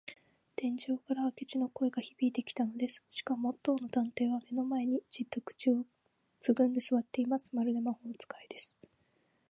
[0.55, 3.03] 天井から明智の声がひびいてきたのです。
[3.07, 5.85] しかも、当の探偵は目の前に、じっと口を
[6.39, 7.51] つぐんですわっています。
[7.53, 8.75] まるで魔法使いです。